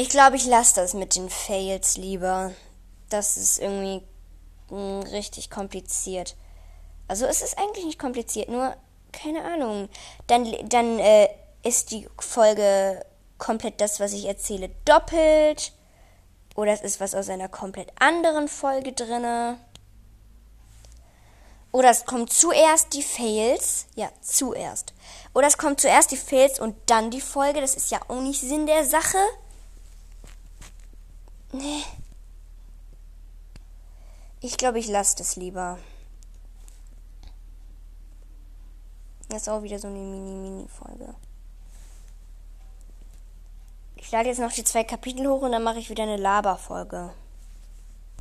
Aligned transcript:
Ich 0.00 0.10
glaube, 0.10 0.36
ich 0.36 0.46
lasse 0.46 0.76
das 0.76 0.94
mit 0.94 1.16
den 1.16 1.28
Fails 1.28 1.96
lieber. 1.96 2.52
Das 3.08 3.36
ist 3.36 3.58
irgendwie 3.58 4.00
mh, 4.70 5.00
richtig 5.10 5.50
kompliziert. 5.50 6.36
Also 7.08 7.26
es 7.26 7.42
ist 7.42 7.58
eigentlich 7.58 7.84
nicht 7.84 7.98
kompliziert, 7.98 8.48
nur 8.48 8.76
keine 9.10 9.42
Ahnung. 9.42 9.88
Dann, 10.28 10.54
dann 10.68 11.00
äh, 11.00 11.28
ist 11.64 11.90
die 11.90 12.08
Folge 12.20 13.04
komplett 13.38 13.80
das, 13.80 13.98
was 13.98 14.12
ich 14.12 14.26
erzähle, 14.26 14.70
doppelt. 14.84 15.72
Oder 16.54 16.70
es 16.74 16.80
ist 16.80 17.00
was 17.00 17.16
aus 17.16 17.28
einer 17.28 17.48
komplett 17.48 17.90
anderen 17.98 18.46
Folge 18.46 18.92
drinne. 18.92 19.58
Oder 21.72 21.90
es 21.90 22.04
kommt 22.04 22.32
zuerst 22.32 22.92
die 22.94 23.02
Fails. 23.02 23.86
Ja, 23.96 24.10
zuerst. 24.20 24.94
Oder 25.34 25.48
es 25.48 25.58
kommt 25.58 25.80
zuerst 25.80 26.12
die 26.12 26.16
Fails 26.16 26.60
und 26.60 26.76
dann 26.86 27.10
die 27.10 27.20
Folge. 27.20 27.60
Das 27.60 27.74
ist 27.74 27.90
ja 27.90 27.98
auch 28.06 28.20
nicht 28.20 28.40
Sinn 28.40 28.66
der 28.66 28.84
Sache. 28.84 29.18
Nee. 31.52 31.82
Ich 34.40 34.56
glaube, 34.56 34.78
ich 34.78 34.88
lasse 34.88 35.16
das 35.16 35.36
lieber. 35.36 35.78
Das 39.28 39.42
ist 39.42 39.48
auch 39.48 39.62
wieder 39.62 39.78
so 39.78 39.88
eine 39.88 39.98
Mini-Mini-Folge. 39.98 41.14
Ich 43.96 44.10
lade 44.10 44.28
jetzt 44.28 44.38
noch 44.38 44.52
die 44.52 44.64
zwei 44.64 44.84
Kapitel 44.84 45.28
hoch 45.28 45.42
und 45.42 45.52
dann 45.52 45.62
mache 45.62 45.78
ich 45.78 45.90
wieder 45.90 46.04
eine 46.04 46.16
Laberfolge. 46.16 46.96
folge 46.96 47.27